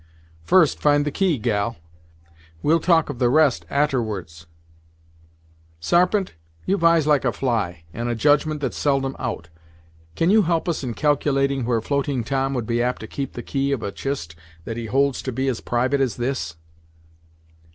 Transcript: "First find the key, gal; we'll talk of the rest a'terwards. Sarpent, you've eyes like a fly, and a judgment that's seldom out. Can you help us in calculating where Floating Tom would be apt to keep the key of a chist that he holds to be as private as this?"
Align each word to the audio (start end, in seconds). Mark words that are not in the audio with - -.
"First 0.43 0.79
find 0.79 1.05
the 1.05 1.11
key, 1.11 1.37
gal; 1.37 1.75
we'll 2.63 2.79
talk 2.79 3.11
of 3.11 3.19
the 3.19 3.29
rest 3.29 3.67
a'terwards. 3.69 4.47
Sarpent, 5.79 6.33
you've 6.65 6.83
eyes 6.83 7.05
like 7.05 7.23
a 7.23 7.31
fly, 7.31 7.83
and 7.93 8.09
a 8.09 8.15
judgment 8.15 8.61
that's 8.61 8.77
seldom 8.77 9.15
out. 9.19 9.49
Can 10.15 10.31
you 10.31 10.41
help 10.41 10.67
us 10.67 10.83
in 10.83 10.95
calculating 10.95 11.65
where 11.65 11.81
Floating 11.81 12.23
Tom 12.23 12.55
would 12.55 12.65
be 12.65 12.81
apt 12.81 12.99
to 13.01 13.07
keep 13.07 13.33
the 13.33 13.43
key 13.43 13.71
of 13.71 13.83
a 13.83 13.91
chist 13.91 14.35
that 14.65 14.75
he 14.75 14.87
holds 14.87 15.21
to 15.21 15.31
be 15.31 15.47
as 15.47 15.61
private 15.61 16.01
as 16.01 16.15
this?" 16.15 16.55